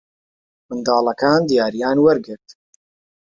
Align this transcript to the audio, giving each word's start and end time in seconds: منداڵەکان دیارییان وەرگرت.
منداڵەکان 0.67 1.39
دیارییان 1.49 1.97
وەرگرت. 2.01 2.47